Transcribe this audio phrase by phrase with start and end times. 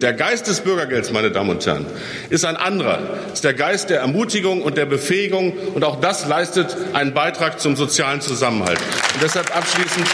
[0.00, 1.84] Der Geist des Bürgergelds, meine Damen und Herren,
[2.30, 3.18] ist ein anderer.
[3.32, 5.52] Ist der Geist der Ermutigung und der Befähigung.
[5.74, 8.78] Und auch das leistet einen Beitrag zum sozialen Zusammenhalt.
[9.14, 10.06] Und deshalb abschließend.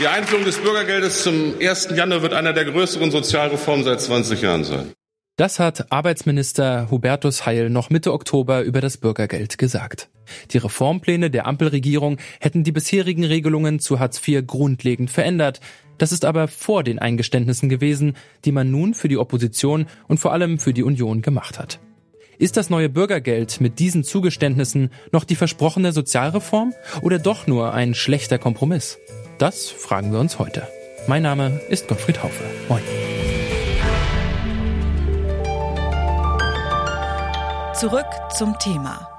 [0.00, 1.90] Die Einführung des Bürgergeldes zum 1.
[1.94, 4.92] Januar wird einer der größeren Sozialreformen seit 20 Jahren sein.
[5.36, 10.08] Das hat Arbeitsminister Hubertus Heil noch Mitte Oktober über das Bürgergeld gesagt.
[10.52, 15.60] Die Reformpläne der Ampelregierung hätten die bisherigen Regelungen zu Hartz IV grundlegend verändert.
[15.98, 20.32] Das ist aber vor den Eingeständnissen gewesen, die man nun für die Opposition und vor
[20.32, 21.78] allem für die Union gemacht hat.
[22.38, 27.94] Ist das neue Bürgergeld mit diesen Zugeständnissen noch die versprochene Sozialreform oder doch nur ein
[27.94, 28.98] schlechter Kompromiss?
[29.38, 30.66] Das fragen wir uns heute.
[31.06, 32.44] Mein Name ist Gottfried Haufe.
[32.68, 32.82] Moin.
[37.74, 39.13] Zurück zum Thema.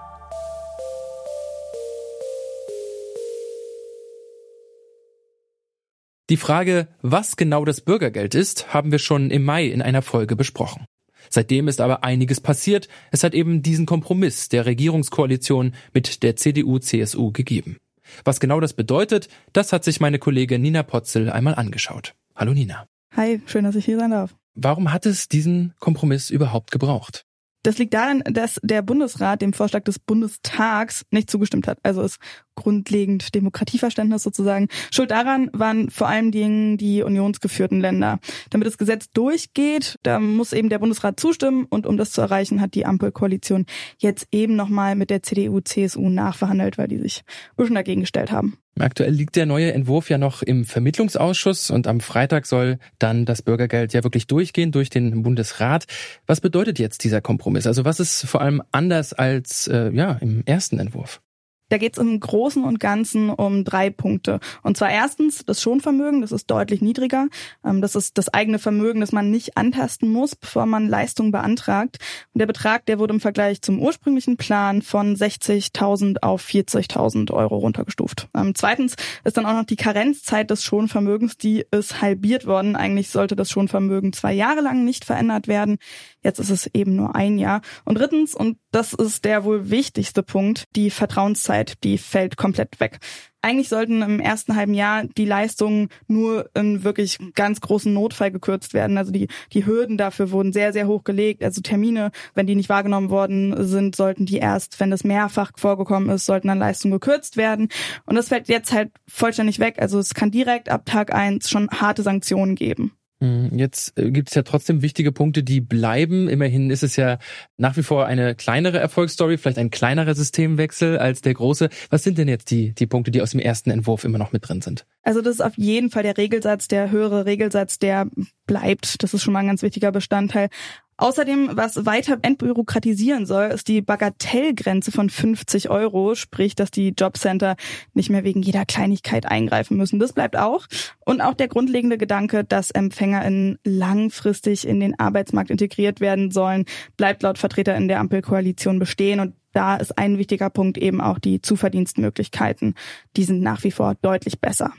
[6.32, 10.36] Die Frage, was genau das Bürgergeld ist, haben wir schon im Mai in einer Folge
[10.36, 10.86] besprochen.
[11.30, 12.88] Seitdem ist aber einiges passiert.
[13.12, 17.78] Es hat eben diesen Kompromiss der Regierungskoalition mit der CDU-CSU gegeben.
[18.24, 22.16] Was genau das bedeutet, das hat sich meine Kollegin Nina Potzel einmal angeschaut.
[22.36, 22.88] Hallo Nina.
[23.16, 24.36] Hi, schön, dass ich hier sein darf.
[24.56, 27.26] Warum hat es diesen Kompromiss überhaupt gebraucht?
[27.66, 31.80] Das liegt daran, dass der Bundesrat dem Vorschlag des Bundestags nicht zugestimmt hat.
[31.82, 32.20] Also ist
[32.54, 34.68] grundlegend Demokratieverständnis sozusagen.
[34.92, 38.20] Schuld daran waren vor allen Dingen die unionsgeführten Länder.
[38.52, 42.62] Damit das Gesetz durchgeht, da muss eben der Bundesrat zustimmen und um das zu erreichen,
[42.62, 43.66] hat die Ampelkoalition
[43.98, 48.32] jetzt eben nochmal mit der CDU, CSU nachverhandelt, weil die sich ein bisschen dagegen gestellt
[48.32, 48.60] haben.
[48.78, 53.42] Aktuell liegt der neue Entwurf ja noch im Vermittlungsausschuss und am Freitag soll dann das
[53.42, 55.86] Bürgergeld ja wirklich durchgehen durch den Bundesrat.
[56.28, 57.68] Was bedeutet jetzt dieser Kompromiss?
[57.68, 61.22] Also was ist vor allem anders als äh, ja im ersten Entwurf?
[61.70, 64.40] Da geht es im Großen und Ganzen um drei Punkte.
[64.62, 67.28] Und zwar erstens das Schonvermögen, das ist deutlich niedriger.
[67.64, 71.98] Ähm, das ist das eigene Vermögen, das man nicht antasten muss, bevor man Leistung beantragt.
[72.34, 77.58] Und der Betrag, der wurde im Vergleich zum ursprünglichen Plan von 60.000 auf 40.000 Euro
[77.58, 78.28] runtergestuft.
[78.36, 82.76] Ähm, zweitens ist dann auch noch die Karenzzeit des Schonvermögens, die ist halbiert worden.
[82.76, 85.78] Eigentlich sollte das Schonvermögen zwei Jahre lang nicht verändert werden.
[86.24, 87.62] Jetzt ist es eben nur ein Jahr.
[87.86, 93.00] Und drittens, und das ist der wohl wichtigste Punkt, die Vertrauenszeit, die fällt komplett weg.
[93.42, 98.74] Eigentlich sollten im ersten halben Jahr die Leistungen nur in wirklich ganz großen Notfall gekürzt
[98.74, 98.98] werden.
[98.98, 101.44] Also die, die Hürden dafür wurden sehr, sehr hoch gelegt.
[101.44, 106.10] Also Termine, wenn die nicht wahrgenommen worden sind, sollten die erst, wenn das mehrfach vorgekommen
[106.10, 107.70] ist, sollten dann Leistungen gekürzt werden.
[108.08, 109.76] Und das fällt jetzt halt vollständig weg.
[109.80, 112.94] Also es kann direkt ab Tag eins schon harte Sanktionen geben.
[113.20, 113.58] Mhm.
[113.58, 116.28] Jetzt äh, gibt es ja trotzdem wichtige Punkte, die bleiben.
[116.28, 117.18] Immerhin ist es ja
[117.58, 121.70] nach wie vor eine kleinere Erfolgsstory, vielleicht ein kleinerer Systemwechsel als der große.
[121.90, 124.48] Was sind denn jetzt die, die Punkte, die aus dem ersten Entwurf immer noch mit
[124.48, 124.86] drin sind?
[125.04, 128.08] Also das ist auf jeden Fall der Regelsatz, der höhere Regelsatz, der
[128.48, 129.02] bleibt.
[129.04, 130.50] Das ist schon mal ein ganz wichtiger Bestandteil.
[130.98, 137.58] Außerdem, was weiter entbürokratisieren soll, ist die Bagatellgrenze von 50 Euro, sprich, dass die Jobcenter
[137.94, 140.00] nicht mehr wegen jeder Kleinigkeit eingreifen müssen.
[140.00, 140.68] Das bleibt auch.
[141.04, 146.64] Und auch der grundlegende Gedanke, dass EmpfängerInnen langfristig in den Arbeitsmarkt integriert werden sollen,
[146.96, 149.20] bleibt laut Vertreter in der Ampelkoalition bestehen.
[149.20, 152.74] Und da ist ein wichtiger Punkt eben auch die Zuverdienstmöglichkeiten.
[153.18, 154.72] Die sind nach wie vor deutlich besser.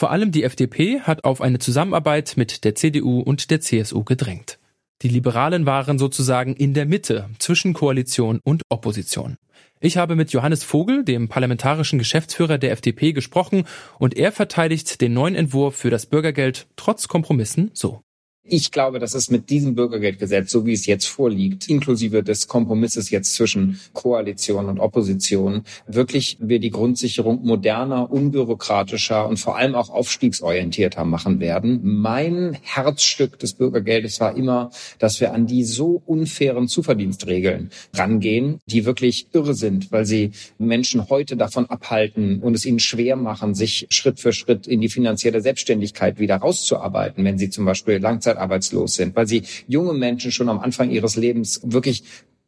[0.00, 4.58] Vor allem die FDP hat auf eine Zusammenarbeit mit der CDU und der CSU gedrängt.
[5.02, 9.36] Die Liberalen waren sozusagen in der Mitte zwischen Koalition und Opposition.
[9.78, 13.64] Ich habe mit Johannes Vogel, dem parlamentarischen Geschäftsführer der FDP, gesprochen
[13.98, 18.00] und er verteidigt den neuen Entwurf für das Bürgergeld trotz Kompromissen so.
[18.42, 23.10] Ich glaube, dass es mit diesem Bürgergeldgesetz, so wie es jetzt vorliegt, inklusive des Kompromisses
[23.10, 29.90] jetzt zwischen Koalition und Opposition, wirklich wir die Grundsicherung moderner, unbürokratischer und vor allem auch
[29.90, 31.80] aufstiegsorientierter machen werden.
[31.82, 38.86] Mein Herzstück des Bürgergeldes war immer, dass wir an die so unfairen Zuverdienstregeln rangehen, die
[38.86, 43.86] wirklich irre sind, weil sie Menschen heute davon abhalten und es ihnen schwer machen, sich
[43.90, 48.94] Schritt für Schritt in die finanzielle Selbstständigkeit wieder rauszuarbeiten, wenn sie zum Beispiel Langzeit langzeitarbeitslos
[48.94, 52.04] sind, weil sie junge Menschen schon am Anfang ihres Lebens wirklich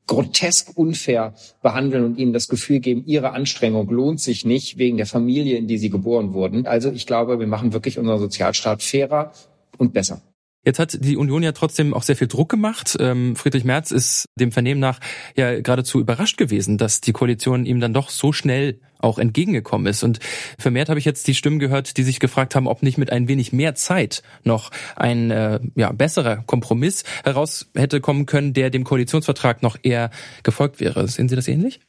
[0.06, 5.06] grotesk unfair behandeln und ihnen das Gefühl geben, ihre Anstrengung lohnt sich nicht wegen der
[5.06, 6.67] Familie, in die sie geboren wurden.
[6.67, 9.32] Also ich glaube, wir machen wirklich unseren Sozialstaat fairer
[9.79, 10.23] und besser.
[10.64, 12.97] Jetzt hat die Union ja trotzdem auch sehr viel Druck gemacht.
[13.00, 15.00] Ähm, Friedrich Merz ist dem Vernehmen nach
[15.37, 20.05] ja geradezu überrascht gewesen, dass die Koalition ihm dann doch so schnell auch entgegengekommen ist.
[20.05, 20.20] Und
[20.59, 23.26] vermehrt habe ich jetzt die Stimmen gehört, die sich gefragt haben, ob nicht mit ein
[23.26, 28.85] wenig mehr Zeit noch ein äh, ja, besserer Kompromiss heraus hätte kommen können, der dem
[28.85, 30.11] Koalitionsvertrag noch eher
[30.44, 31.08] gefolgt wäre.
[31.08, 31.81] Sehen Sie das ähnlich?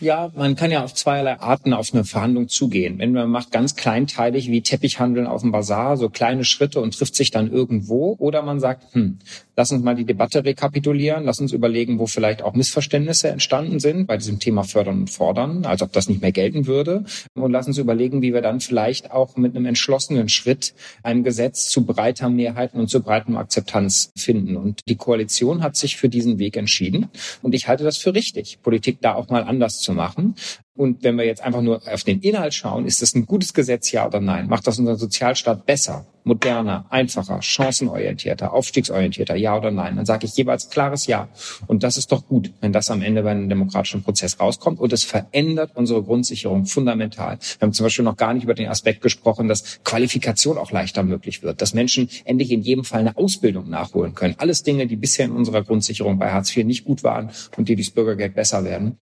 [0.00, 3.00] Ja, man kann ja auf zweierlei Arten auf eine Verhandlung zugehen.
[3.00, 7.16] Wenn man macht ganz kleinteilig wie Teppichhandeln auf dem Bazar, so kleine Schritte und trifft
[7.16, 8.14] sich dann irgendwo.
[8.20, 9.18] Oder man sagt, hm,
[9.56, 14.06] lass uns mal die Debatte rekapitulieren, lass uns überlegen, wo vielleicht auch Missverständnisse entstanden sind
[14.06, 17.04] bei diesem Thema Fördern und Fordern, als ob das nicht mehr gelten würde.
[17.34, 21.70] Und lass uns überlegen, wie wir dann vielleicht auch mit einem entschlossenen Schritt ein Gesetz
[21.70, 24.56] zu breiter Mehrheiten und zu breitem Akzeptanz finden.
[24.56, 27.08] Und die Koalition hat sich für diesen Weg entschieden.
[27.42, 30.34] Und ich halte das für richtig, Politik da auch mal anders zu machen.
[30.78, 33.90] Und wenn wir jetzt einfach nur auf den Inhalt schauen, ist das ein gutes Gesetz,
[33.90, 34.46] ja oder nein?
[34.46, 39.96] Macht das unseren Sozialstaat besser, moderner, einfacher, chancenorientierter, aufstiegsorientierter, ja oder nein?
[39.96, 41.28] Dann sage ich jeweils klares Ja.
[41.66, 44.78] Und das ist doch gut, wenn das am Ende bei einem demokratischen Prozess rauskommt.
[44.78, 47.38] Und es verändert unsere Grundsicherung fundamental.
[47.58, 51.02] Wir haben zum Beispiel noch gar nicht über den Aspekt gesprochen, dass Qualifikation auch leichter
[51.02, 54.36] möglich wird, dass Menschen endlich in jedem Fall eine Ausbildung nachholen können.
[54.38, 57.74] Alles Dinge, die bisher in unserer Grundsicherung bei Hartz IV nicht gut waren und die
[57.74, 58.98] durchs Bürgergeld besser werden.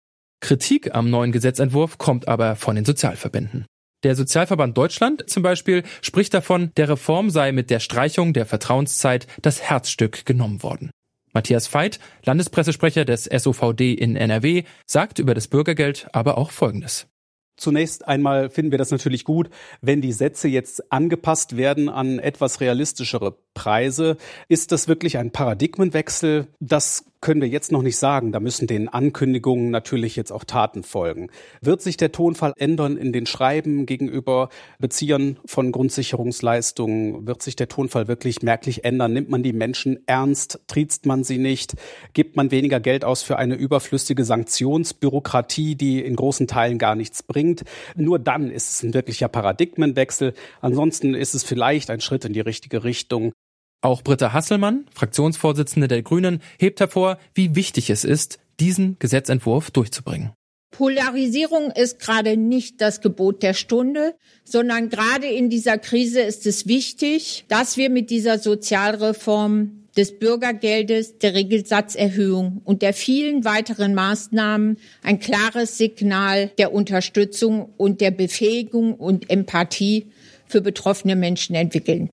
[0.44, 3.66] Kritik am neuen Gesetzentwurf kommt aber von den Sozialverbänden.
[4.04, 9.26] Der Sozialverband Deutschland zum Beispiel spricht davon, der Reform sei mit der Streichung der Vertrauenszeit
[9.42, 10.92] das Herzstück genommen worden.
[11.32, 17.08] Matthias Veit, Landespressesprecher des SOVD in NRW, sagt über das Bürgergeld aber auch Folgendes.
[17.56, 19.50] Zunächst einmal finden wir das natürlich gut,
[19.80, 24.18] wenn die Sätze jetzt angepasst werden an etwas realistischere Preise.
[24.50, 26.48] Ist das wirklich ein Paradigmenwechsel?
[26.60, 28.34] Das können wir jetzt noch nicht sagen.
[28.34, 31.30] Da müssen den Ankündigungen natürlich jetzt auch Taten folgen.
[31.62, 37.26] Wird sich der Tonfall ändern in den Schreiben gegenüber Beziehern von Grundsicherungsleistungen?
[37.26, 39.14] Wird sich der Tonfall wirklich merklich ändern?
[39.14, 40.60] Nimmt man die Menschen ernst?
[40.68, 41.76] Triezt man sie nicht?
[42.12, 47.24] Gibt man weniger Geld aus für eine überflüssige Sanktionsbürokratie, die in großen Teilen gar nichts
[47.24, 47.64] bringt?
[47.96, 50.34] Nur dann ist es ein wirklicher Paradigmenwechsel.
[50.60, 53.32] Ansonsten ist es vielleicht ein Schritt in die richtige Richtung.
[53.84, 60.32] Auch Britta Hasselmann, Fraktionsvorsitzende der Grünen, hebt hervor, wie wichtig es ist, diesen Gesetzentwurf durchzubringen.
[60.72, 64.16] Polarisierung ist gerade nicht das Gebot der Stunde,
[64.46, 71.18] sondern gerade in dieser Krise ist es wichtig, dass wir mit dieser Sozialreform des Bürgergeldes,
[71.18, 78.94] der Regelsatzerhöhung und der vielen weiteren Maßnahmen ein klares Signal der Unterstützung und der Befähigung
[78.94, 80.08] und Empathie
[80.48, 82.10] für betroffene Menschen entwickeln.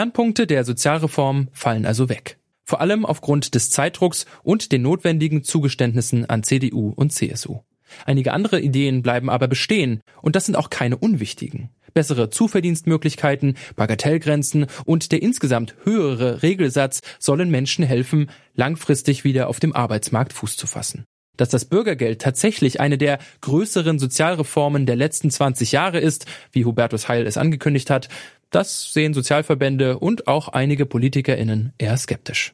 [0.00, 2.38] Kernpunkte der Sozialreform fallen also weg.
[2.64, 7.58] Vor allem aufgrund des Zeitdrucks und den notwendigen Zugeständnissen an CDU und CSU.
[8.06, 11.68] Einige andere Ideen bleiben aber bestehen, und das sind auch keine unwichtigen.
[11.92, 19.76] Bessere Zuverdienstmöglichkeiten, Bagatellgrenzen und der insgesamt höhere Regelsatz sollen Menschen helfen, langfristig wieder auf dem
[19.76, 21.04] Arbeitsmarkt Fuß zu fassen.
[21.36, 27.08] Dass das Bürgergeld tatsächlich eine der größeren Sozialreformen der letzten 20 Jahre ist, wie Hubertus
[27.08, 28.08] Heil es angekündigt hat,
[28.50, 32.52] das sehen Sozialverbände und auch einige PolitikerInnen eher skeptisch.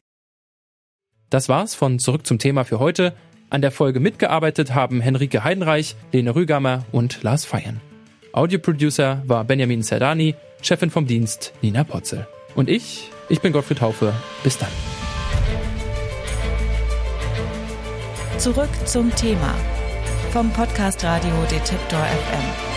[1.29, 3.13] Das war's von Zurück zum Thema für heute.
[3.49, 7.81] An der Folge mitgearbeitet haben Henrike Heidenreich, Lene Rügamer und Lars Feiern.
[8.31, 12.27] Audioproducer war Benjamin Zerdani, Chefin vom Dienst Nina Potzel.
[12.55, 14.13] Und ich, ich bin Gottfried Haufe.
[14.43, 14.69] Bis dann.
[18.37, 19.55] Zurück zum Thema
[20.31, 22.76] vom Podcast Radio Detektor FM.